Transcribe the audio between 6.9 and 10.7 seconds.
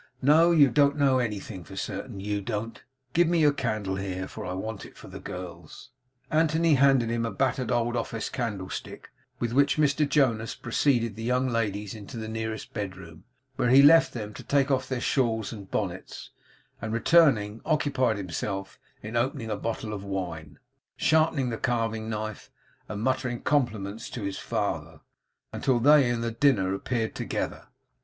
him a battered old office candlestick, with which Mr Jonas